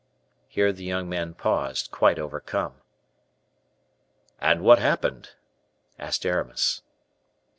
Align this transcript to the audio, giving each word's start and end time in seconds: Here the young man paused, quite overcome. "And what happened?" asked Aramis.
Here 0.47 0.73
the 0.73 0.83
young 0.83 1.07
man 1.07 1.35
paused, 1.35 1.91
quite 1.91 2.17
overcome. 2.17 2.81
"And 4.39 4.63
what 4.63 4.79
happened?" 4.79 5.33
asked 5.99 6.25
Aramis. 6.25 6.81